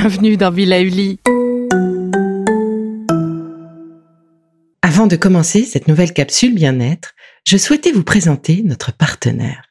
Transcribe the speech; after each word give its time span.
Bienvenue 0.00 0.36
dans 0.36 0.52
Villa 0.52 0.80
Uli. 0.80 1.18
Avant 4.80 5.08
de 5.08 5.16
commencer 5.16 5.64
cette 5.64 5.88
nouvelle 5.88 6.12
capsule 6.12 6.54
bien-être, 6.54 7.16
je 7.44 7.56
souhaitais 7.56 7.90
vous 7.90 8.04
présenter 8.04 8.62
notre 8.62 8.92
partenaire. 8.92 9.64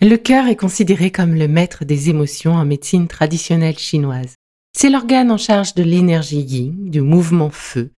Le 0.00 0.16
cœur 0.16 0.48
est 0.48 0.56
considéré 0.56 1.12
comme 1.12 1.36
le 1.36 1.46
maître 1.46 1.84
des 1.84 2.10
émotions 2.10 2.54
en 2.54 2.64
médecine 2.64 3.06
traditionnelle 3.06 3.78
chinoise. 3.78 4.34
C'est 4.76 4.90
l'organe 4.90 5.30
en 5.30 5.38
charge 5.38 5.74
de 5.74 5.84
l'énergie 5.84 6.42
yin, 6.42 6.90
du 6.90 7.02
mouvement 7.02 7.50
feu. 7.50 7.92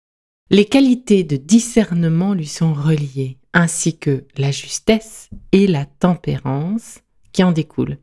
Les 0.51 0.67
qualités 0.67 1.25
de 1.25 1.39
discernement 1.39 2.35
lui 2.35 2.47
sont 2.47 2.75
reliées, 2.75 3.39
ainsi 3.55 3.97
que 3.97 4.27
la 4.37 4.51
justesse 4.51 5.31
et 5.53 5.67
la 5.67 5.87
tempérance 5.87 6.99
qui 7.33 7.43
en 7.43 7.53
découlent. 7.53 7.97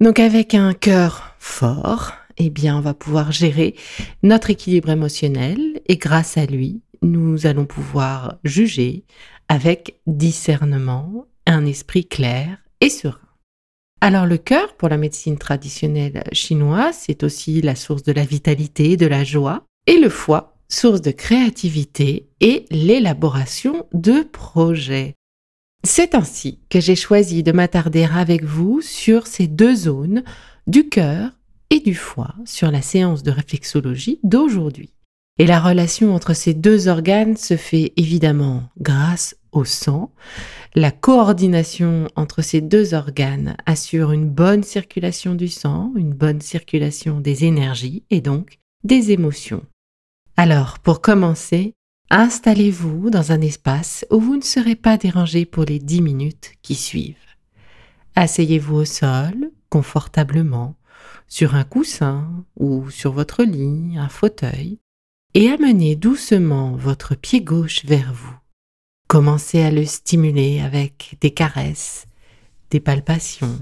Donc 0.00 0.18
avec 0.18 0.54
un 0.54 0.74
cœur 0.74 1.34
fort, 1.38 2.12
eh 2.36 2.50
bien 2.50 2.76
on 2.76 2.80
va 2.80 2.94
pouvoir 2.94 3.30
gérer 3.30 3.76
notre 4.22 4.50
équilibre 4.50 4.90
émotionnel 4.90 5.80
et 5.86 5.96
grâce 5.96 6.36
à 6.36 6.46
lui, 6.46 6.82
nous 7.02 7.46
allons 7.46 7.66
pouvoir 7.66 8.38
juger 8.44 9.04
avec 9.48 10.00
discernement, 10.06 11.26
un 11.46 11.64
esprit 11.66 12.06
clair 12.06 12.58
et 12.80 12.88
serein. 12.88 13.20
Alors 14.00 14.26
le 14.26 14.36
cœur, 14.36 14.76
pour 14.76 14.88
la 14.88 14.96
médecine 14.96 15.38
traditionnelle 15.38 16.24
chinoise, 16.32 16.96
c'est 17.00 17.22
aussi 17.22 17.62
la 17.62 17.74
source 17.74 18.02
de 18.02 18.12
la 18.12 18.24
vitalité, 18.24 18.96
de 18.96 19.06
la 19.06 19.24
joie, 19.24 19.64
et 19.86 19.98
le 19.98 20.08
foie, 20.08 20.56
source 20.68 21.00
de 21.02 21.10
créativité 21.10 22.28
et 22.40 22.66
l'élaboration 22.70 23.86
de 23.92 24.22
projets. 24.22 25.14
C'est 25.86 26.14
ainsi 26.14 26.60
que 26.70 26.80
j'ai 26.80 26.96
choisi 26.96 27.42
de 27.42 27.52
m'attarder 27.52 28.04
avec 28.04 28.42
vous 28.42 28.80
sur 28.80 29.26
ces 29.26 29.46
deux 29.46 29.76
zones 29.76 30.24
du 30.66 30.88
cœur 30.88 31.32
et 31.68 31.80
du 31.80 31.94
foie 31.94 32.34
sur 32.46 32.70
la 32.70 32.80
séance 32.80 33.22
de 33.22 33.30
réflexologie 33.30 34.18
d'aujourd'hui. 34.22 34.94
Et 35.38 35.46
la 35.46 35.60
relation 35.60 36.14
entre 36.14 36.32
ces 36.32 36.54
deux 36.54 36.88
organes 36.88 37.36
se 37.36 37.58
fait 37.58 37.92
évidemment 37.98 38.62
grâce 38.80 39.36
au 39.52 39.66
sang. 39.66 40.10
La 40.74 40.90
coordination 40.90 42.08
entre 42.16 42.40
ces 42.40 42.62
deux 42.62 42.94
organes 42.94 43.54
assure 43.66 44.12
une 44.12 44.30
bonne 44.30 44.62
circulation 44.62 45.34
du 45.34 45.48
sang, 45.48 45.92
une 45.96 46.14
bonne 46.14 46.40
circulation 46.40 47.20
des 47.20 47.44
énergies 47.44 48.04
et 48.08 48.22
donc 48.22 48.58
des 48.84 49.12
émotions. 49.12 49.62
Alors, 50.38 50.78
pour 50.78 51.02
commencer, 51.02 51.74
Installez-vous 52.10 53.10
dans 53.10 53.32
un 53.32 53.40
espace 53.40 54.04
où 54.10 54.20
vous 54.20 54.36
ne 54.36 54.42
serez 54.42 54.76
pas 54.76 54.96
dérangé 54.96 55.46
pour 55.46 55.64
les 55.64 55.78
dix 55.78 56.02
minutes 56.02 56.52
qui 56.62 56.74
suivent. 56.74 57.16
Asseyez-vous 58.14 58.76
au 58.76 58.84
sol, 58.84 59.50
confortablement, 59.70 60.76
sur 61.26 61.54
un 61.54 61.64
coussin 61.64 62.44
ou 62.56 62.90
sur 62.90 63.12
votre 63.12 63.42
lit, 63.42 63.96
un 63.96 64.08
fauteuil, 64.08 64.78
et 65.32 65.50
amenez 65.50 65.96
doucement 65.96 66.76
votre 66.76 67.14
pied 67.16 67.40
gauche 67.40 67.84
vers 67.84 68.12
vous. 68.12 68.36
Commencez 69.08 69.62
à 69.62 69.70
le 69.70 69.84
stimuler 69.84 70.60
avec 70.60 71.16
des 71.20 71.32
caresses, 71.32 72.06
des 72.70 72.80
palpations, 72.80 73.58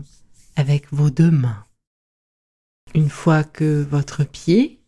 avec 0.56 0.92
vos 0.92 1.10
deux 1.10 1.30
mains. 1.30 1.64
Une 2.94 3.08
fois 3.08 3.42
que 3.42 3.82
votre 3.82 4.24
pied 4.24 4.80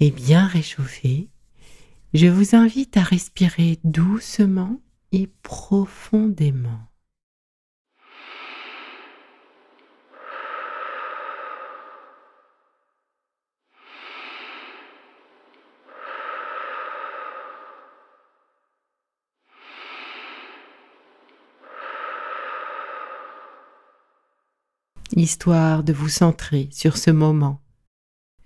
est 0.00 0.10
bien 0.10 0.46
réchauffé, 0.46 1.28
je 2.16 2.28
vous 2.28 2.56
invite 2.56 2.96
à 2.96 3.02
respirer 3.02 3.78
doucement 3.84 4.80
et 5.12 5.28
profondément. 5.42 6.80
histoire 25.12 25.82
de 25.82 25.94
vous 25.94 26.10
centrer 26.10 26.68
sur 26.72 26.98
ce 26.98 27.10
moment 27.10 27.65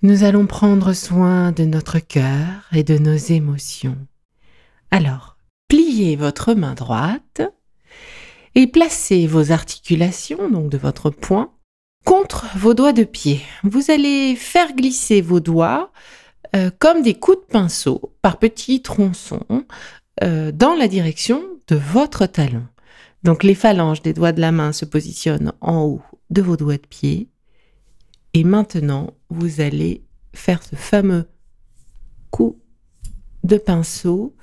nous 0.03 0.25
allons 0.25 0.47
prendre 0.47 0.93
soin 0.95 1.53
de 1.53 1.65
notre 1.65 1.99
cœur 1.99 2.69
et 2.73 2.83
de 2.83 2.97
nos 2.97 3.17
émotions. 3.17 3.99
Alors, 4.91 5.37
pliez 5.69 6.17
votre 6.17 6.55
main 6.55 6.75
droite 6.75 7.43
et 8.55 8.67
placez 8.67 9.27
vos 9.27 9.53
articulations, 9.53 10.49
donc 10.51 10.71
de 10.71 10.79
votre 10.79 11.11
poing, 11.11 11.53
contre 12.05 12.47
vos 12.57 12.73
doigts 12.73 12.95
de 12.95 13.05
pied. 13.05 13.43
Vous 13.63 13.91
allez 13.91 14.37
faire 14.37 14.75
glisser 14.75 15.21
vos 15.21 15.41
doigts 15.41 15.93
euh, 16.57 16.71
comme 16.79 17.03
des 17.03 17.15
coups 17.15 17.39
de 17.39 17.53
pinceau 17.53 18.15
par 18.23 18.39
petits 18.39 18.81
tronçons 18.81 19.67
euh, 20.23 20.51
dans 20.51 20.75
la 20.75 20.89
direction 20.89 21.43
de 21.69 21.77
votre 21.77 22.25
talon. 22.27 22.67
Donc 23.23 23.45
les 23.45 23.55
phalanges 23.55 24.01
des 24.01 24.15
doigts 24.15 24.33
de 24.33 24.41
la 24.41 24.51
main 24.51 24.73
se 24.73 24.87
positionnent 24.87 25.53
en 25.61 25.83
haut 25.83 26.03
de 26.31 26.41
vos 26.41 26.57
doigts 26.57 26.79
de 26.79 26.87
pied 26.87 27.29
et 28.35 28.45
maintenant, 28.45 29.15
vous 29.29 29.61
allez 29.61 30.05
faire 30.33 30.63
ce 30.63 30.77
fameux 30.77 31.29
coup 32.31 32.61
de 33.43 33.57
pinceau 33.57 34.37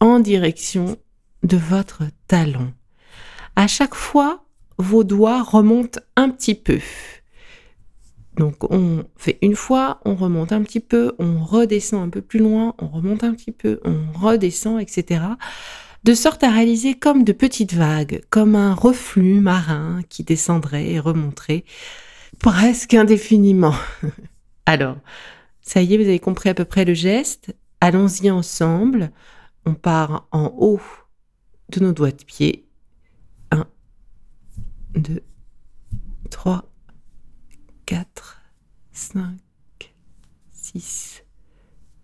en 0.00 0.20
direction 0.20 0.96
de 1.42 1.56
votre 1.56 2.04
talon. 2.26 2.72
À 3.56 3.66
chaque 3.66 3.94
fois, 3.94 4.44
vos 4.78 5.04
doigts 5.04 5.42
remontent 5.42 6.00
un 6.16 6.30
petit 6.30 6.54
peu. 6.54 6.78
Donc 8.36 8.70
on 8.72 9.04
fait 9.16 9.38
une 9.42 9.56
fois, 9.56 10.00
on 10.06 10.14
remonte 10.14 10.52
un 10.52 10.62
petit 10.62 10.80
peu, 10.80 11.12
on 11.18 11.44
redescend 11.44 12.02
un 12.02 12.08
peu 12.08 12.22
plus 12.22 12.38
loin, 12.38 12.74
on 12.78 12.88
remonte 12.88 13.22
un 13.24 13.34
petit 13.34 13.52
peu, 13.52 13.80
on 13.84 14.18
redescend, 14.18 14.80
etc. 14.80 15.22
De 16.04 16.14
sorte 16.14 16.42
à 16.42 16.50
réaliser 16.50 16.94
comme 16.94 17.24
de 17.24 17.32
petites 17.32 17.74
vagues, 17.74 18.22
comme 18.30 18.54
un 18.54 18.72
reflux 18.72 19.40
marin 19.40 20.00
qui 20.08 20.24
descendrait 20.24 20.86
et 20.86 21.00
remonterait 21.00 21.64
presque 22.38 22.94
indéfiniment. 22.94 23.74
Alors, 24.66 24.96
ça 25.60 25.82
y 25.82 25.94
est, 25.94 25.96
vous 25.96 26.04
avez 26.04 26.20
compris 26.20 26.48
à 26.48 26.54
peu 26.54 26.64
près 26.64 26.84
le 26.84 26.94
geste. 26.94 27.54
Allons-y 27.80 28.30
ensemble. 28.30 29.10
On 29.66 29.74
part 29.74 30.26
en 30.32 30.52
haut 30.56 30.80
de 31.70 31.80
nos 31.80 31.92
doigts 31.92 32.12
de 32.12 32.24
pied. 32.24 32.66
1, 33.50 33.66
2, 34.94 35.22
3, 36.30 36.70
4, 37.86 38.40
5, 38.92 39.38
6, 40.52 41.24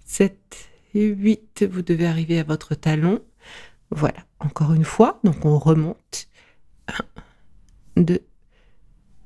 7 0.05 0.71
et 0.95 1.05
8. 1.07 1.67
Vous 1.71 1.83
devez 1.83 2.07
arriver 2.07 2.39
à 2.39 2.45
votre 2.45 2.75
talon. 2.75 3.21
Voilà, 3.91 4.27
encore 4.41 4.73
une 4.73 4.85
fois. 4.85 5.21
Donc 5.25 5.45
on 5.45 5.59
remonte. 5.59 6.29
1, 7.97 8.03
2, 8.03 8.27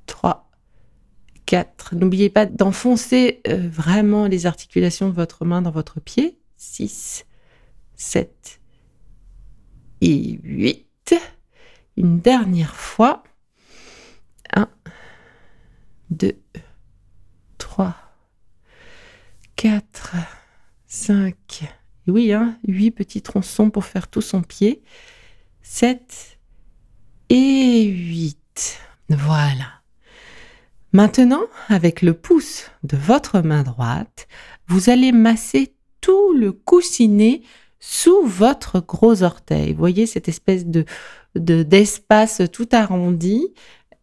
3, 0.07 0.50
4. 1.51 1.97
N'oubliez 1.97 2.31
pas 2.31 2.47
d'enfoncer 2.47 3.41
euh, 3.49 3.69
vraiment 3.69 4.29
les 4.29 4.47
articulations 4.47 5.09
de 5.09 5.15
votre 5.15 5.45
main 5.45 5.63
dans 5.63 5.73
votre 5.73 5.99
pied. 5.99 6.39
6, 6.57 7.27
7 7.97 8.61
et 10.01 10.39
8. 10.45 11.17
Une 11.97 12.21
dernière 12.21 12.77
fois. 12.77 13.25
1, 14.55 14.69
2, 16.11 16.41
3, 17.59 17.97
4, 19.57 20.15
5. 20.87 21.65
Oui, 22.07 22.33
hein, 22.33 22.57
8 22.69 22.93
petits 22.93 23.23
tronçons 23.23 23.71
pour 23.71 23.87
faire 23.87 24.07
tout 24.07 24.23
son 24.23 24.43
pied. 24.43 24.85
7 25.63 26.39
et 27.29 27.83
8. 27.87 28.79
Voilà. 29.09 29.80
Maintenant, 30.93 31.43
avec 31.69 32.03
le 32.03 32.15
pouce 32.15 32.67
de 32.83 32.97
votre 32.97 33.41
main 33.41 33.63
droite, 33.63 34.27
vous 34.67 34.91
allez 34.91 35.13
masser 35.13 35.75
tout 36.01 36.33
le 36.33 36.53
coussinet 36.53 37.43
sous 37.79 38.25
votre 38.25 38.81
gros 38.81 39.23
orteil. 39.23 39.73
Vous 39.73 39.79
voyez 39.79 40.07
cette 40.07 40.29
espèce 40.29 40.67
de 40.67 40.85
d'espace 41.37 42.43
tout 42.53 42.69
arrondi? 42.73 43.55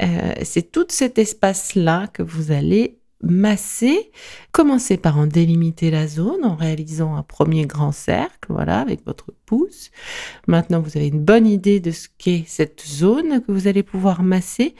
Euh, 0.02 0.34
c'est 0.44 0.72
tout 0.72 0.86
cet 0.90 1.18
espace-là 1.18 2.08
que 2.08 2.24
vous 2.24 2.52
allez 2.52 3.00
masser. 3.22 4.12
Commencez 4.52 4.96
par 4.96 5.18
en 5.18 5.28
délimiter 5.28 5.92
la 5.92 6.08
zone 6.08 6.46
en 6.46 6.56
réalisant 6.56 7.16
un 7.16 7.24
premier 7.24 7.66
grand 7.66 7.92
cercle, 7.92 8.48
voilà, 8.50 8.80
avec 8.80 9.06
votre 9.06 9.34
pouce. 9.46 9.92
Maintenant, 10.48 10.82
vous 10.82 10.96
avez 10.96 11.08
une 11.08 11.24
bonne 11.24 11.48
idée 11.48 11.80
de 11.80 11.92
ce 11.92 12.08
qu'est 12.18 12.46
cette 12.48 12.82
zone 12.86 13.42
que 13.42 13.52
vous 13.52 13.68
allez 13.68 13.84
pouvoir 13.84 14.24
masser 14.24 14.76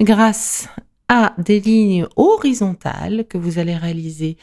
grâce 0.00 0.68
à 1.08 1.34
des 1.38 1.60
lignes 1.60 2.06
horizontales 2.16 3.26
que 3.28 3.38
vous 3.38 3.58
allez 3.58 3.76
réaliser 3.76 4.36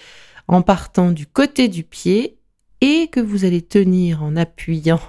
en 0.47 0.61
partant 0.61 1.11
du 1.11 1.25
côté 1.25 1.67
du 1.67 1.83
pied 1.83 2.37
et 2.81 3.07
que 3.07 3.19
vous 3.19 3.45
allez 3.45 3.61
tenir 3.61 4.23
en 4.23 4.35
appuyant 4.35 4.99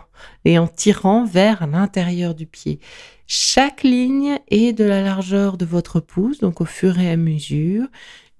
et 0.44 0.58
en 0.58 0.68
tirant 0.68 1.24
vers 1.24 1.66
l'intérieur 1.66 2.34
du 2.34 2.46
pied. 2.46 2.78
Chaque 3.26 3.82
ligne 3.82 4.38
est 4.48 4.72
de 4.72 4.84
la 4.84 5.02
largeur 5.02 5.56
de 5.56 5.64
votre 5.64 6.00
pouce, 6.00 6.38
donc 6.38 6.60
au 6.60 6.64
fur 6.64 6.98
et 6.98 7.10
à 7.10 7.16
mesure, 7.16 7.86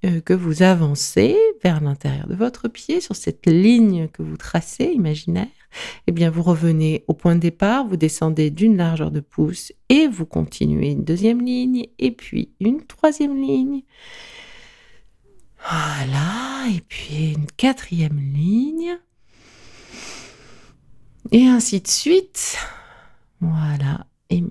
euh, 0.04 0.20
que 0.20 0.34
vous 0.34 0.62
avancez 0.62 1.36
vers 1.62 1.80
l'intérieur 1.80 2.26
de 2.26 2.34
votre 2.34 2.68
pied 2.68 3.00
sur 3.00 3.16
cette 3.16 3.46
ligne 3.46 4.08
que 4.08 4.22
vous 4.22 4.36
tracez 4.36 4.84
imaginaire, 4.84 5.48
eh 6.06 6.12
bien 6.12 6.30
vous 6.30 6.42
revenez 6.42 7.04
au 7.08 7.14
point 7.14 7.34
de 7.34 7.40
départ, 7.40 7.86
vous 7.86 7.96
descendez 7.96 8.50
d'une 8.50 8.76
largeur 8.76 9.10
de 9.10 9.20
pouce 9.20 9.72
et 9.88 10.06
vous 10.06 10.26
continuez 10.26 10.90
une 10.90 11.04
deuxième 11.04 11.44
ligne 11.44 11.86
et 11.98 12.10
puis 12.10 12.52
une 12.60 12.84
troisième 12.84 13.40
ligne. 13.40 13.82
Voilà, 15.58 16.66
et 16.74 16.80
puis 16.80 17.32
une 17.32 17.46
quatrième 17.46 18.18
ligne. 18.18 18.98
Et 21.32 21.46
ainsi 21.46 21.80
de 21.80 21.88
suite. 21.88 22.58
Voilà, 23.40 24.06
et 24.30 24.44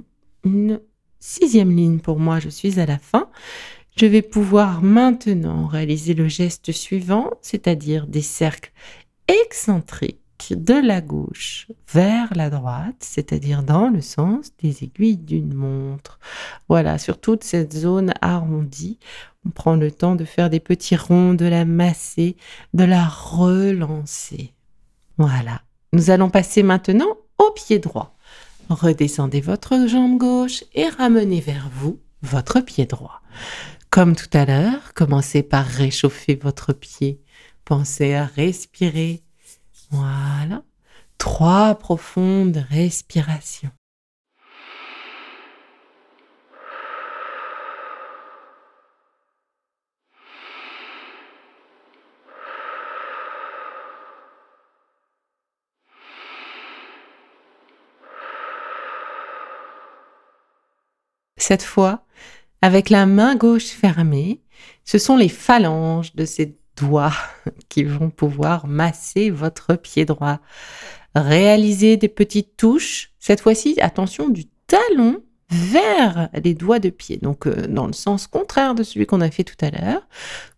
une 0.43 0.79
sixième 1.19 1.75
ligne 1.75 1.99
pour 1.99 2.19
moi, 2.19 2.39
je 2.39 2.49
suis 2.49 2.79
à 2.79 2.85
la 2.85 2.97
fin. 2.97 3.29
Je 3.95 4.07
vais 4.07 4.23
pouvoir 4.23 4.81
maintenant 4.81 5.67
réaliser 5.67 6.15
le 6.15 6.27
geste 6.27 6.71
suivant, 6.71 7.29
c'est-à-dire 7.41 8.07
des 8.07 8.23
cercles 8.23 8.71
excentriques 9.27 10.22
de 10.51 10.73
la 10.73 11.01
gauche 11.01 11.67
vers 11.91 12.29
la 12.35 12.49
droite, 12.49 12.95
c'est-à-dire 12.99 13.63
dans 13.63 13.89
le 13.89 14.01
sens 14.01 14.51
des 14.61 14.83
aiguilles 14.83 15.17
d'une 15.17 15.53
montre. 15.53 16.19
Voilà, 16.69 16.97
sur 16.97 17.19
toute 17.19 17.43
cette 17.43 17.73
zone 17.73 18.13
arrondie, 18.21 18.99
on 19.45 19.49
prend 19.49 19.75
le 19.75 19.91
temps 19.91 20.15
de 20.15 20.25
faire 20.25 20.49
des 20.49 20.59
petits 20.59 20.95
ronds, 20.95 21.33
de 21.33 21.45
la 21.45 21.65
masser, 21.65 22.37
de 22.73 22.83
la 22.83 23.05
relancer. 23.05 24.53
Voilà. 25.17 25.61
Nous 25.91 26.09
allons 26.09 26.29
passer 26.29 26.63
maintenant 26.63 27.17
au 27.37 27.51
pied 27.51 27.79
droit. 27.79 28.15
Redescendez 28.69 29.41
votre 29.41 29.87
jambe 29.87 30.17
gauche 30.17 30.63
et 30.73 30.87
ramenez 30.87 31.41
vers 31.41 31.69
vous 31.73 31.99
votre 32.21 32.61
pied 32.61 32.85
droit. 32.85 33.21
Comme 33.89 34.15
tout 34.15 34.29
à 34.33 34.45
l'heure, 34.45 34.93
commencez 34.95 35.43
par 35.43 35.65
réchauffer 35.65 36.35
votre 36.35 36.73
pied. 36.73 37.21
Pensez 37.65 38.13
à 38.13 38.25
respirer. 38.25 39.22
Voilà. 39.93 40.63
Trois 41.19 41.75
profondes 41.75 42.65
respirations. 42.71 43.69
Cette 61.37 61.61
fois, 61.61 62.03
avec 62.63 62.89
la 62.89 63.05
main 63.05 63.35
gauche 63.35 63.65
fermée, 63.65 64.41
ce 64.85 64.97
sont 64.97 65.17
les 65.17 65.29
phalanges 65.29 66.15
de 66.15 66.25
ces 66.25 66.57
doigts 66.77 67.13
qui 67.69 67.83
vont 67.83 68.09
pouvoir 68.09 68.67
masser 68.67 69.29
votre 69.29 69.75
pied 69.75 70.05
droit. 70.05 70.39
Réalisez 71.15 71.97
des 71.97 72.07
petites 72.07 72.57
touches. 72.57 73.11
Cette 73.19 73.41
fois-ci, 73.41 73.75
attention 73.79 74.29
du 74.29 74.45
talon 74.67 75.23
vers 75.49 76.29
les 76.33 76.55
doigts 76.55 76.79
de 76.79 76.89
pied, 76.89 77.17
donc 77.17 77.45
euh, 77.45 77.67
dans 77.67 77.85
le 77.85 77.93
sens 77.93 78.25
contraire 78.27 78.73
de 78.73 78.83
celui 78.83 79.05
qu'on 79.05 79.21
a 79.21 79.29
fait 79.29 79.43
tout 79.43 79.63
à 79.63 79.69
l'heure, 79.69 80.07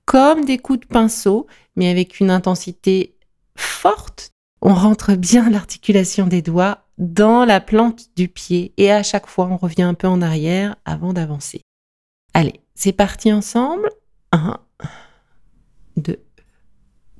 comme 0.05 0.45
des 0.45 0.57
coups 0.57 0.81
de 0.81 0.85
pinceau, 0.85 1.47
mais 1.75 1.89
avec 1.89 2.19
une 2.19 2.31
intensité 2.31 3.15
forte. 3.57 4.31
On 4.61 4.73
rentre 4.73 5.15
bien 5.15 5.49
l'articulation 5.49 6.27
des 6.27 6.41
doigts 6.41 6.85
dans 6.97 7.43
la 7.43 7.59
plante 7.59 8.05
du 8.15 8.29
pied 8.29 8.73
et 8.77 8.91
à 8.91 9.03
chaque 9.03 9.27
fois 9.27 9.47
on 9.51 9.57
revient 9.57 9.83
un 9.83 9.93
peu 9.93 10.07
en 10.07 10.21
arrière 10.21 10.75
avant 10.85 11.13
d'avancer. 11.13 11.61
Allez, 12.33 12.61
c'est 12.73 12.93
parti 12.93 13.31
ensemble. 13.33 13.89
1, 14.31 14.59
2, 15.97 16.17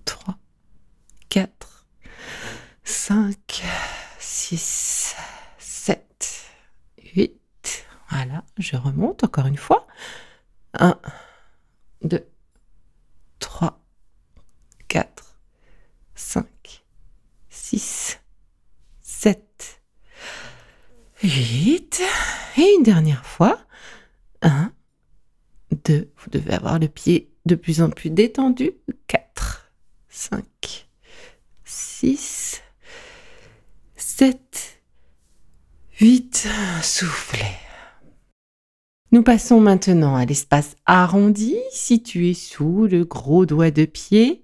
3, 0.05 0.37
4, 1.29 1.85
5, 2.83 3.63
6, 4.19 5.15
7, 5.57 6.45
8. 7.15 7.85
Voilà, 8.09 8.43
je 8.57 8.75
remonte 8.75 9.23
encore 9.23 9.45
une 9.45 9.57
fois. 9.57 9.87
1, 10.73 10.99
2, 12.03 12.27
3, 13.39 13.81
4, 14.87 15.37
5, 16.15 16.83
6, 17.49 18.19
7, 19.01 19.81
8. 21.23 22.01
Et 22.57 22.75
une 22.77 22.83
dernière 22.83 23.25
fois. 23.25 23.59
1, 24.41 24.71
2, 25.85 26.11
vous 26.17 26.29
devez 26.31 26.53
avoir 26.53 26.79
le 26.79 26.87
pied 26.87 27.31
de 27.45 27.55
plus 27.55 27.81
en 27.81 27.89
plus 27.89 28.09
détendu. 28.09 28.71
4, 29.07 29.71
5, 30.09 30.87
6, 31.63 32.61
7, 33.95 34.81
8, 35.99 36.47
soufflez. 36.81 37.45
Nous 39.11 39.23
passons 39.23 39.61
maintenant 39.61 40.15
à 40.15 40.25
l'espace 40.25 40.75
arrondi 40.85 41.55
situé 41.71 42.33
sous 42.33 42.87
le 42.87 43.05
gros 43.05 43.45
doigt 43.45 43.71
de 43.71 43.85
pied. 43.85 44.43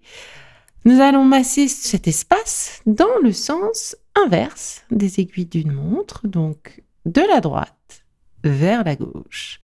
Nous 0.85 1.01
allons 1.01 1.25
masser 1.25 1.67
cet 1.67 2.07
espace 2.07 2.81
dans 2.85 3.19
le 3.21 3.33
sens 3.33 3.97
inverse 4.15 4.83
des 4.91 5.19
aiguilles 5.19 5.45
d'une 5.45 5.73
montre, 5.73 6.27
donc 6.27 6.83
de 7.05 7.21
la 7.21 7.41
droite 7.41 8.05
vers 8.43 8.83
la 8.83 8.95
gauche. 8.95 9.59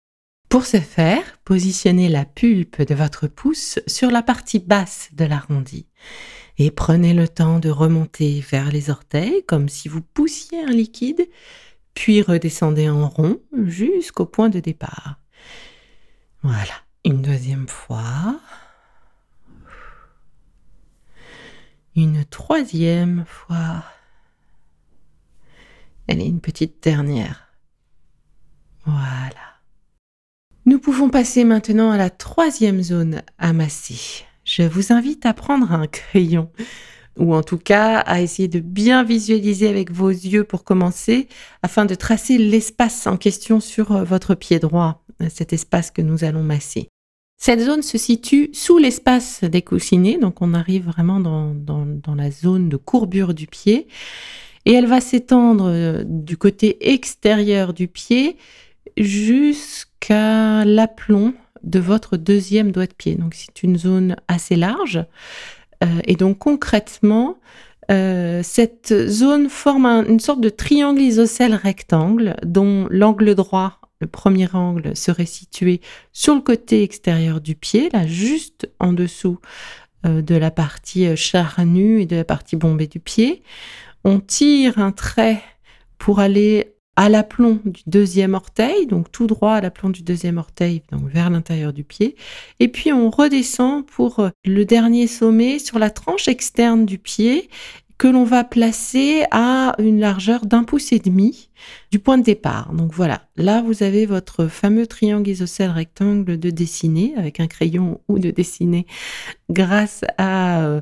Pour 0.48 0.64
ce 0.64 0.78
faire, 0.78 1.38
positionnez 1.44 2.08
la 2.08 2.24
pulpe 2.24 2.82
de 2.82 2.94
votre 2.94 3.26
pouce 3.26 3.80
sur 3.86 4.10
la 4.10 4.22
partie 4.22 4.60
basse 4.60 5.10
de 5.12 5.24
l'arrondi 5.24 5.86
et 6.58 6.70
prenez 6.70 7.14
le 7.14 7.28
temps 7.28 7.58
de 7.58 7.68
remonter 7.68 8.40
vers 8.40 8.70
les 8.70 8.88
orteils 8.88 9.44
comme 9.46 9.68
si 9.68 9.88
vous 9.88 10.02
poussiez 10.02 10.62
un 10.62 10.70
liquide, 10.70 11.28
puis 11.94 12.22
redescendez 12.22 12.88
en 12.88 13.08
rond 13.08 13.40
jusqu'au 13.64 14.24
point 14.24 14.48
de 14.48 14.60
départ. 14.60 15.16
Voilà, 16.42 16.74
une 17.04 17.22
deuxième 17.22 17.68
fois. 17.68 18.38
Une 21.96 22.24
troisième 22.24 23.24
fois. 23.26 23.82
Allez, 26.08 26.26
une 26.26 26.40
petite 26.40 26.82
dernière. 26.82 27.48
Voilà. 28.84 29.25
Nous 30.76 30.82
pouvons 30.82 31.08
passer 31.08 31.44
maintenant 31.44 31.90
à 31.90 31.96
la 31.96 32.10
troisième 32.10 32.82
zone 32.82 33.22
à 33.38 33.54
masser. 33.54 34.26
Je 34.44 34.62
vous 34.62 34.92
invite 34.92 35.24
à 35.24 35.32
prendre 35.32 35.72
un 35.72 35.86
crayon 35.86 36.50
ou 37.18 37.34
en 37.34 37.42
tout 37.42 37.56
cas 37.56 38.00
à 38.00 38.20
essayer 38.20 38.46
de 38.46 38.60
bien 38.60 39.02
visualiser 39.02 39.68
avec 39.68 39.90
vos 39.90 40.10
yeux 40.10 40.44
pour 40.44 40.64
commencer 40.64 41.28
afin 41.62 41.86
de 41.86 41.94
tracer 41.94 42.36
l'espace 42.36 43.06
en 43.06 43.16
question 43.16 43.58
sur 43.58 43.90
euh, 43.92 44.04
votre 44.04 44.34
pied 44.34 44.58
droit, 44.58 45.02
cet 45.30 45.54
espace 45.54 45.90
que 45.90 46.02
nous 46.02 46.24
allons 46.24 46.42
masser. 46.42 46.90
Cette 47.38 47.60
zone 47.60 47.80
se 47.80 47.96
situe 47.96 48.50
sous 48.52 48.76
l'espace 48.76 49.44
des 49.44 49.62
coussinets, 49.62 50.18
donc 50.18 50.42
on 50.42 50.52
arrive 50.52 50.84
vraiment 50.84 51.20
dans, 51.20 51.54
dans 51.54 52.14
la 52.14 52.30
zone 52.30 52.68
de 52.68 52.76
courbure 52.76 53.32
du 53.32 53.46
pied 53.46 53.88
et 54.66 54.72
elle 54.72 54.86
va 54.86 55.00
s'étendre 55.00 55.70
euh, 55.70 56.02
du 56.04 56.36
côté 56.36 56.92
extérieur 56.92 57.72
du 57.72 57.88
pied 57.88 58.36
jusqu'à 58.96 60.64
l'aplomb 60.64 61.34
de 61.62 61.78
votre 61.78 62.16
deuxième 62.16 62.72
doigt 62.72 62.86
de 62.86 62.94
pied. 62.94 63.14
Donc 63.16 63.34
c'est 63.34 63.62
une 63.62 63.76
zone 63.76 64.16
assez 64.28 64.56
large. 64.56 65.04
Euh, 65.84 66.00
et 66.04 66.14
donc 66.14 66.38
concrètement, 66.38 67.38
euh, 67.90 68.40
cette 68.42 68.94
zone 69.08 69.48
forme 69.48 69.86
une 70.08 70.20
sorte 70.20 70.40
de 70.40 70.48
triangle 70.48 71.00
isocèle 71.00 71.54
rectangle 71.54 72.36
dont 72.44 72.86
l'angle 72.90 73.34
droit, 73.34 73.80
le 74.00 74.06
premier 74.06 74.48
angle, 74.54 74.96
serait 74.96 75.26
situé 75.26 75.80
sur 76.12 76.34
le 76.34 76.40
côté 76.40 76.82
extérieur 76.82 77.40
du 77.40 77.54
pied, 77.54 77.90
là 77.92 78.06
juste 78.06 78.70
en 78.78 78.92
dessous 78.92 79.38
euh, 80.06 80.22
de 80.22 80.34
la 80.34 80.50
partie 80.50 81.16
charnue 81.16 82.02
et 82.02 82.06
de 82.06 82.16
la 82.16 82.24
partie 82.24 82.56
bombée 82.56 82.86
du 82.86 83.00
pied. 83.00 83.42
On 84.04 84.20
tire 84.20 84.78
un 84.78 84.92
trait 84.92 85.42
pour 85.98 86.20
aller 86.20 86.75
à 86.96 87.08
l'aplomb 87.08 87.60
du 87.64 87.82
deuxième 87.86 88.34
orteil, 88.34 88.86
donc 88.86 89.12
tout 89.12 89.26
droit 89.26 89.52
à 89.52 89.60
l'aplomb 89.60 89.90
du 89.90 90.02
deuxième 90.02 90.38
orteil, 90.38 90.82
donc 90.90 91.08
vers 91.08 91.30
l'intérieur 91.30 91.72
du 91.72 91.84
pied. 91.84 92.16
Et 92.58 92.68
puis 92.68 92.92
on 92.92 93.10
redescend 93.10 93.86
pour 93.86 94.20
euh, 94.20 94.30
le 94.44 94.64
dernier 94.64 95.06
sommet 95.06 95.58
sur 95.58 95.78
la 95.78 95.90
tranche 95.90 96.28
externe 96.28 96.86
du 96.86 96.98
pied 96.98 97.48
que 97.98 98.08
l'on 98.08 98.24
va 98.24 98.44
placer 98.44 99.24
à 99.30 99.74
une 99.78 100.00
largeur 100.00 100.44
d'un 100.44 100.64
pouce 100.64 100.92
et 100.92 100.98
demi 100.98 101.48
du 101.90 101.98
point 101.98 102.18
de 102.18 102.22
départ. 102.22 102.72
Donc 102.74 102.92
voilà, 102.92 103.22
là 103.36 103.62
vous 103.62 103.82
avez 103.82 104.04
votre 104.04 104.48
fameux 104.48 104.86
triangle 104.86 105.30
isocèle 105.30 105.70
rectangle 105.70 106.38
de 106.38 106.50
dessiner 106.50 107.14
avec 107.16 107.40
un 107.40 107.46
crayon 107.46 108.00
ou 108.08 108.18
de 108.18 108.30
dessiner 108.30 108.86
grâce 109.48 110.02
à 110.18 110.62
euh, 110.62 110.80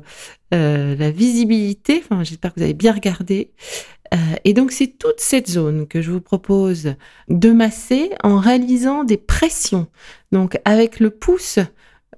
euh, 0.53 0.95
la 0.97 1.11
visibilité. 1.11 2.03
Enfin, 2.03 2.23
j'espère 2.23 2.53
que 2.53 2.59
vous 2.59 2.65
avez 2.65 2.73
bien 2.73 2.91
regardé. 2.91 3.51
Euh, 4.13 4.17
et 4.43 4.53
donc 4.53 4.71
c'est 4.71 4.97
toute 4.97 5.19
cette 5.19 5.49
zone 5.49 5.87
que 5.87 6.01
je 6.01 6.11
vous 6.11 6.21
propose 6.21 6.95
de 7.27 7.51
masser 7.51 8.11
en 8.23 8.37
réalisant 8.37 9.03
des 9.03 9.17
pressions. 9.17 9.87
Donc 10.31 10.59
avec 10.65 10.99
le 10.99 11.09
pouce 11.09 11.59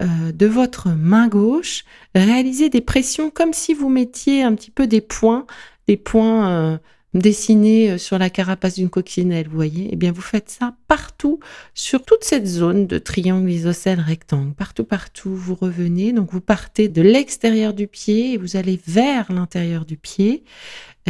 euh, 0.01 0.31
de 0.31 0.45
votre 0.45 0.89
main 0.89 1.27
gauche, 1.27 1.85
réalisez 2.13 2.69
des 2.69 2.81
pressions 2.81 3.29
comme 3.29 3.53
si 3.53 3.73
vous 3.73 3.89
mettiez 3.89 4.43
un 4.43 4.53
petit 4.55 4.71
peu 4.71 4.87
des 4.87 5.01
points, 5.01 5.45
des 5.87 5.97
points 5.97 6.49
euh, 6.49 6.77
dessinés 7.13 7.97
sur 7.97 8.19
la 8.19 8.29
carapace 8.29 8.75
d'une 8.75 8.89
coccinelle, 8.89 9.47
vous 9.47 9.55
voyez? 9.55 9.89
Eh 9.91 9.95
bien, 9.95 10.11
vous 10.11 10.21
faites 10.21 10.49
ça 10.49 10.75
partout, 10.87 11.39
sur 11.73 12.03
toute 12.03 12.23
cette 12.23 12.45
zone 12.45 12.85
de 12.85 12.97
triangle 12.99 13.49
isocèle 13.49 13.99
rectangle. 13.99 14.53
Partout, 14.53 14.83
partout, 14.83 15.33
vous 15.33 15.55
revenez. 15.55 16.11
Donc, 16.13 16.31
vous 16.31 16.41
partez 16.41 16.89
de 16.89 17.01
l'extérieur 17.01 17.73
du 17.73 17.87
pied 17.87 18.33
et 18.33 18.37
vous 18.37 18.55
allez 18.55 18.79
vers 18.85 19.31
l'intérieur 19.31 19.85
du 19.85 19.97
pied. 19.97 20.43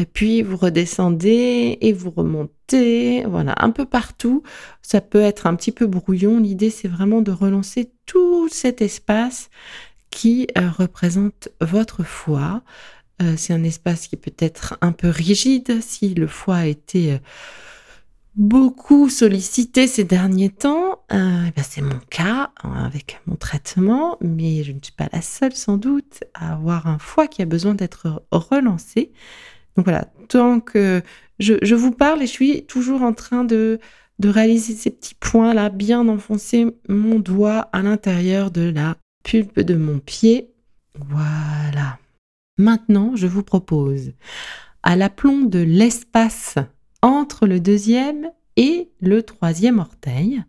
Puis 0.06 0.42
vous 0.42 0.58
redescendez 0.58 1.78
et 1.82 1.94
vous 1.94 2.12
remontez, 2.12 3.24
voilà, 3.26 3.56
un 3.58 3.72
peu 3.72 3.86
partout. 3.86 4.44
Ça 4.82 5.02
peut 5.02 5.22
être 5.22 5.48
un 5.48 5.56
petit 5.56 5.72
peu 5.72 5.88
brouillon. 5.88 6.40
L'idée, 6.40 6.70
c'est 6.70 6.88
vraiment 6.88 7.22
de 7.22 7.32
relancer 7.32 7.92
tout 8.06 8.48
cet 8.50 8.82
espace 8.82 9.50
qui 10.10 10.48
euh, 10.58 10.70
représente 10.70 11.50
votre 11.62 12.04
foie. 12.04 12.64
Euh, 13.22 13.36
c'est 13.38 13.54
un 13.54 13.64
espace 13.64 14.08
qui 14.08 14.16
peut 14.16 14.34
être 14.40 14.78
un 14.82 14.92
peu 14.92 15.10
rigide 15.10 15.82
si 15.82 16.14
le 16.14 16.28
foie 16.28 16.58
a 16.58 16.66
été 16.66 17.14
euh, 17.14 17.18
beaucoup 18.36 19.10
sollicité 19.10 19.88
ces 19.88 20.04
derniers 20.04 20.50
temps. 20.50 21.04
Eh 21.12 21.62
c'est 21.64 21.82
mon 21.82 22.00
cas 22.10 22.52
hein, 22.64 22.86
avec 22.86 23.20
mon 23.26 23.36
traitement, 23.36 24.18
mais 24.22 24.64
je 24.64 24.72
ne 24.72 24.80
suis 24.82 24.94
pas 24.94 25.08
la 25.12 25.22
seule 25.22 25.54
sans 25.54 25.78
doute 25.78 26.24
à 26.34 26.54
avoir 26.54 26.88
un 26.88 27.00
foie 27.00 27.28
qui 27.28 27.42
a 27.42 27.46
besoin 27.46 27.74
d'être 27.74 28.24
relancé. 28.32 29.12
Donc 29.78 29.86
voilà, 29.86 30.06
tant 30.28 30.60
que 30.60 31.02
je, 31.40 31.76
vous 31.76 31.92
parle 31.92 32.22
et 32.24 32.28
je 32.28 32.32
suis 32.32 32.66
toujours 32.66 33.04
en 33.04 33.14
train 33.14 33.44
de, 33.44 33.80
de 34.20 34.30
réaliser 34.30 34.74
ces 34.74 34.90
petits 34.90 35.16
points-là, 35.16 35.70
bien 35.70 36.08
enfoncer 36.08 36.66
mon 36.90 37.20
doigt 37.20 37.70
à 37.72 37.84
l'intérieur 37.84 38.50
de 38.50 38.70
la 38.70 38.98
pulpe 39.24 39.60
de 39.60 39.76
mon 39.76 40.00
pied. 40.00 40.50
Voilà. 41.10 42.00
Maintenant, 42.58 43.16
je 43.16 43.28
vous 43.28 43.44
propose, 43.44 44.14
à 44.82 44.96
l'aplomb 44.96 45.44
de 45.44 45.60
l'espace 45.60 46.56
entre 47.04 47.46
le 47.46 47.60
deuxième 47.60 48.32
et 48.56 48.90
le 49.00 49.22
troisième 49.22 49.78
orteil, 49.78 50.44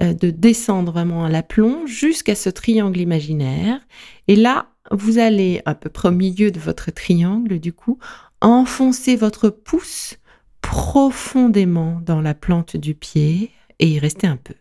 euh, 0.00 0.12
de 0.14 0.30
descendre 0.30 0.92
vraiment 0.92 1.24
à 1.24 1.28
l'aplomb 1.28 1.86
jusqu'à 1.86 2.36
ce 2.36 2.50
triangle 2.50 3.00
imaginaire. 3.00 3.80
Et 4.28 4.36
là, 4.36 4.68
vous 4.90 5.18
allez 5.18 5.62
à 5.64 5.74
peu 5.74 5.90
près 5.90 6.08
au 6.08 6.12
milieu 6.12 6.50
de 6.50 6.60
votre 6.60 6.92
triangle, 6.92 7.58
du 7.58 7.72
coup, 7.72 7.98
enfoncez 8.44 9.16
votre 9.16 9.48
pouce 9.48 10.18
profondément 10.60 12.00
dans 12.02 12.20
la 12.20 12.34
plante 12.34 12.76
du 12.76 12.94
pied 12.94 13.50
et 13.78 13.88
y 13.88 13.98
restez 13.98 14.26
un 14.26 14.36
peu. 14.36 14.54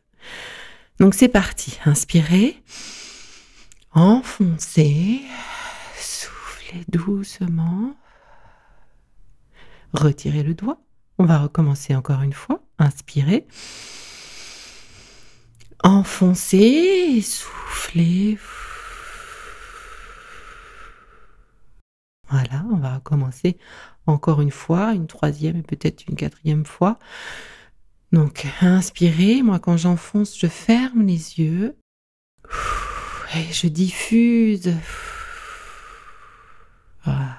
Donc 0.99 1.13
c'est 1.13 1.27
parti, 1.27 1.77
inspirez, 1.83 2.63
enfoncez, 3.91 5.21
soufflez 5.97 6.85
doucement, 6.87 7.93
retirez 9.93 10.43
le 10.43 10.53
doigt. 10.53 10.79
On 11.19 11.25
va 11.25 11.39
recommencer 11.39 11.93
encore 11.93 12.21
une 12.21 12.33
fois, 12.33 12.63
inspirez, 12.79 13.45
enfoncez, 15.83 17.21
soufflez. 17.21 18.37
Voilà, 22.33 22.65
on 22.71 22.77
va 22.77 22.95
recommencer 22.95 23.59
encore 24.07 24.41
une 24.41 24.49
fois, 24.49 24.93
une 24.93 25.05
troisième 25.05 25.55
et 25.57 25.61
peut-être 25.61 26.05
une 26.09 26.15
quatrième 26.15 26.65
fois. 26.65 26.97
Donc, 28.11 28.47
inspirez. 28.59 29.43
Moi, 29.43 29.59
quand 29.59 29.77
j'enfonce, 29.77 30.35
je 30.35 30.47
ferme 30.47 31.03
les 31.03 31.39
yeux. 31.39 31.77
Et 33.35 33.53
je 33.53 33.67
diffuse. 33.67 34.73
Voilà. 37.05 37.37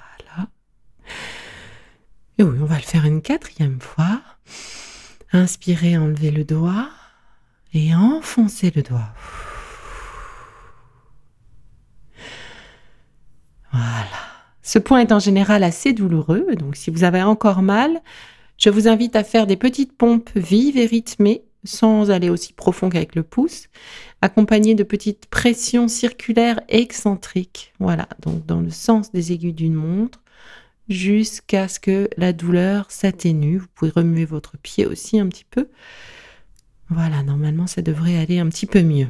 Et 2.39 2.45
oui, 2.45 2.57
on 2.61 2.65
va 2.65 2.77
le 2.77 2.83
faire 2.83 3.05
une 3.05 3.21
quatrième 3.21 3.81
fois. 3.81 4.23
Inspirez, 5.33 5.99
enlevez 5.99 6.31
le 6.31 6.45
doigt 6.45 6.89
et 7.73 7.97
enfoncez 7.97 8.71
le 8.71 8.83
doigt. 8.83 9.13
Ce 14.65 14.79
point 14.79 15.01
est 15.01 15.13
en 15.13 15.19
général 15.19 15.63
assez 15.63 15.93
douloureux, 15.93 16.47
donc 16.59 16.75
si 16.75 16.91
vous 16.91 17.05
avez 17.05 17.23
encore 17.23 17.61
mal, 17.61 18.01
je 18.57 18.71
vous 18.71 18.89
invite 18.89 19.15
à 19.15 19.23
faire 19.23 19.47
des 19.47 19.59
petites 19.59 19.93
pompes 19.93 20.31
vives 20.35 20.79
et 20.79 20.87
rythmées, 20.87 21.45
sans 21.65 22.11
aller 22.11 22.31
aussi 22.31 22.55
profond 22.55 22.89
qu'avec 22.89 23.15
le 23.15 23.23
pouce, 23.23 23.69
accompagnées 24.23 24.75
de 24.75 24.83
petites 24.83 25.27
pressions 25.27 25.87
circulaires 25.87 26.61
excentriques. 26.69 27.75
Voilà, 27.79 28.09
donc 28.23 28.47
dans 28.47 28.63
le 28.63 28.71
sens 28.71 29.13
des 29.13 29.33
aiguilles 29.33 29.53
d'une 29.53 29.75
montre, 29.75 30.23
jusqu'à 30.89 31.69
ce 31.69 31.79
que 31.79 32.09
la 32.17 32.33
douleur 32.33 32.91
s'atténue. 32.91 33.59
Vous 33.59 33.69
pouvez 33.75 33.91
remuer 33.91 34.25
votre 34.25 34.57
pied 34.57 34.87
aussi 34.87 35.21
un 35.21 35.29
petit 35.29 35.45
peu. 35.45 35.69
Voilà, 36.89 37.23
normalement 37.23 37.67
ça 37.67 37.83
devrait 37.83 38.17
aller 38.17 38.39
un 38.39 38.49
petit 38.49 38.67
peu 38.67 38.81
mieux. 38.81 39.09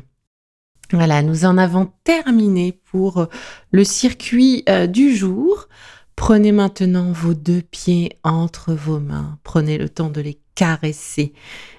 Voilà, 0.94 1.22
nous 1.22 1.44
en 1.44 1.58
avons 1.58 1.90
terminé 2.04 2.70
pour 2.70 3.18
euh, 3.18 3.26
le 3.72 3.82
circuit 3.82 4.62
euh, 4.68 4.86
du 4.86 5.12
jour. 5.12 5.68
Prenez 6.14 6.52
maintenant 6.52 7.10
vos 7.10 7.34
deux 7.34 7.62
pieds 7.62 8.12
entre 8.22 8.74
vos 8.74 9.00
mains. 9.00 9.40
Prenez 9.42 9.76
le 9.76 9.88
temps 9.88 10.08
de 10.08 10.20
les 10.20 10.38
caresser, 10.54 11.32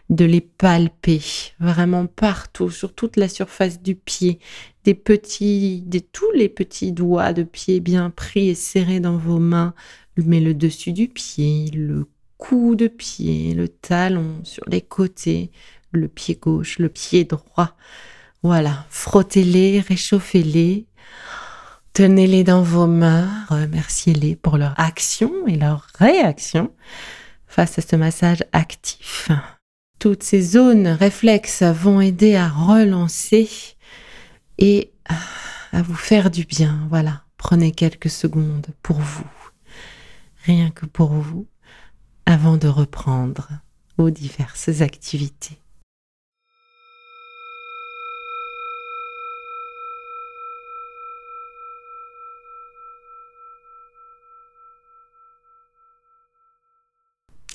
de 0.10 0.25
les 0.25 0.41
palper 0.41 1.22
vraiment 1.62 2.07
partout, 2.07 2.69
sur 2.69 2.93
toute 2.93 3.15
la 3.15 3.29
surface 3.29 3.81
du 3.81 3.95
pied, 3.95 4.39
des 4.84 4.95
petits, 4.95 5.81
des, 5.86 6.01
tous 6.01 6.31
les 6.34 6.50
petits 6.50 6.91
doigts 6.91 7.31
de 7.31 7.43
pied 7.43 7.79
bien 7.79 8.10
pris 8.10 8.50
et 8.50 8.55
serrés 8.55 9.00
dans 9.00 9.15
vos 9.15 9.39
mains, 9.39 9.74
mais 10.17 10.41
le 10.41 10.53
dessus 10.53 10.91
du 10.91 11.07
pied, 11.07 11.72
le 11.74 12.10
cou 12.38 12.75
de 12.75 12.89
pied, 12.89 13.53
le 13.53 13.69
talon 13.69 14.41
sur 14.43 14.65
les 14.67 14.81
côtés, 14.81 15.51
le 15.93 16.10
pied 16.10 16.36
gauche, 16.36 16.79
le 16.79 16.89
pied 16.89 17.24
droit. 17.24 17.77
Voilà, 18.45 18.85
frottez-les, 18.91 19.79
réchauffez-les, 19.79 20.85
tenez-les 21.93 22.43
dans 22.43 22.61
vos 22.61 22.85
mains, 22.85 23.27
remerciez-les 23.49 24.35
pour 24.35 24.59
leur 24.59 24.79
action 24.79 25.47
et 25.47 25.55
leur 25.55 25.87
réaction 25.97 26.71
face 27.47 27.79
à 27.79 27.81
ce 27.81 27.95
massage 27.95 28.43
actif. 28.51 29.31
Toutes 29.97 30.21
ces 30.21 30.43
zones 30.43 30.85
réflexes 30.85 31.63
vont 31.63 31.99
aider 32.01 32.35
à 32.35 32.47
relancer 32.47 33.49
et 34.59 34.93
à 35.71 35.81
vous 35.81 35.95
faire 35.95 36.29
du 36.29 36.45
bien. 36.45 36.85
Voilà, 36.91 37.23
prenez 37.37 37.71
quelques 37.71 38.11
secondes 38.11 38.67
pour 38.83 38.99
vous, 38.99 39.27
rien 40.43 40.69
que 40.69 40.85
pour 40.85 41.13
vous, 41.13 41.47
avant 42.27 42.57
de 42.57 42.67
reprendre 42.67 43.49
vos 43.97 44.11
diverses 44.11 44.81
activités. 44.81 45.57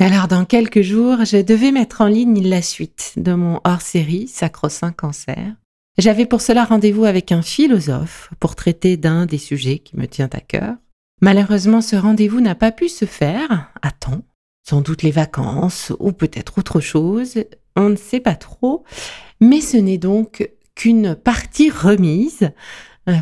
Alors, 0.03 0.29
dans 0.29 0.47
quelques 0.47 0.81
jours, 0.81 1.27
je 1.27 1.37
devais 1.37 1.73
mettre 1.73 2.01
en 2.01 2.07
ligne 2.07 2.49
la 2.49 2.63
suite 2.63 3.13
de 3.19 3.35
mon 3.35 3.61
hors-série 3.65 4.29
Sacro-Saint 4.29 4.93
Cancer. 4.93 5.55
J'avais 5.99 6.25
pour 6.25 6.41
cela 6.41 6.65
rendez-vous 6.65 7.05
avec 7.05 7.33
un 7.33 7.43
philosophe 7.43 8.31
pour 8.41 8.57
traiter 8.57 8.97
d'un 8.97 9.27
des 9.27 9.37
sujets 9.37 9.79
qui 9.79 9.99
me 9.99 10.07
tient 10.07 10.31
à 10.33 10.41
cœur. 10.41 10.77
Malheureusement, 11.21 11.83
ce 11.83 11.97
rendez-vous 11.97 12.41
n'a 12.41 12.55
pas 12.55 12.73
pu 12.73 12.89
se 12.89 13.05
faire 13.05 13.71
à 13.83 13.91
temps. 13.91 14.23
Sans 14.67 14.81
doute 14.81 15.03
les 15.03 15.11
vacances 15.11 15.93
ou 15.99 16.13
peut-être 16.13 16.57
autre 16.57 16.81
chose, 16.81 17.35
on 17.77 17.91
ne 17.91 17.97
sait 17.97 18.21
pas 18.21 18.37
trop. 18.37 18.85
Mais 19.43 19.61
ce 19.61 19.77
n'est 19.77 19.99
donc 19.99 20.51
qu'une 20.75 21.15
partie 21.15 21.69
remise. 21.69 22.53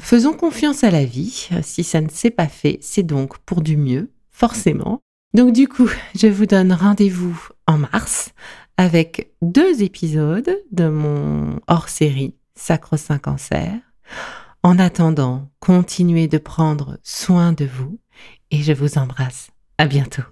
Faisons 0.01 0.33
confiance 0.33 0.85
à 0.85 0.93
la 0.93 1.05
vie. 1.05 1.49
Si 1.63 1.83
ça 1.83 2.01
ne 2.01 2.09
s'est 2.09 2.31
pas 2.31 2.47
fait, 2.47 2.79
c'est 2.83 3.03
donc 3.03 3.39
pour 3.39 3.63
du 3.63 3.77
mieux, 3.77 4.13
forcément. 4.31 5.01
Donc 5.35 5.53
du 5.53 5.69
coup, 5.69 5.91
je 6.15 6.27
vous 6.27 6.47
donne 6.47 6.73
rendez-vous 6.73 7.39
en 7.67 7.79
mars 7.79 8.33
avec 8.79 9.33
deux 9.43 9.83
épisodes 9.83 10.51
de 10.73 10.89
mon 10.89 11.61
hors-série 11.67 12.35
Sacro-Saint 12.55 13.19
Cancer. 13.19 13.75
En 14.63 14.79
attendant, 14.79 15.51
continuez 15.61 16.29
de 16.29 16.39
prendre 16.39 16.99
soin 17.03 17.53
de 17.53 17.67
vous 17.67 17.99
et 18.51 18.63
je 18.63 18.73
vous 18.73 18.97
embrasse. 18.97 19.51
À 19.77 19.87
bientôt. 19.87 20.23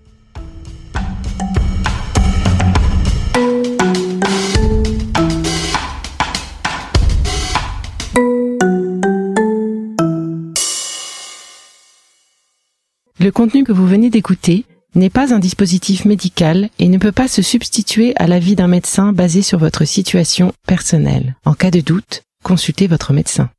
Le 13.20 13.30
contenu 13.30 13.64
que 13.64 13.72
vous 13.72 13.86
venez 13.86 14.08
d'écouter 14.08 14.64
n'est 14.96 15.10
pas 15.10 15.34
un 15.34 15.38
dispositif 15.38 16.04
médical 16.04 16.70
et 16.78 16.88
ne 16.88 16.98
peut 16.98 17.12
pas 17.12 17.28
se 17.28 17.42
substituer 17.42 18.14
à 18.16 18.26
l'avis 18.26 18.56
d'un 18.56 18.68
médecin 18.68 19.12
basé 19.12 19.42
sur 19.42 19.58
votre 19.58 19.84
situation 19.84 20.52
personnelle. 20.66 21.36
En 21.44 21.54
cas 21.54 21.70
de 21.70 21.80
doute, 21.80 22.22
consultez 22.42 22.86
votre 22.86 23.12
médecin. 23.12 23.50